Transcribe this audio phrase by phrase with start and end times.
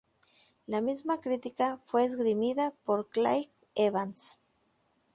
[0.65, 4.39] La misma crítica fue esgrimida por Craig Evans.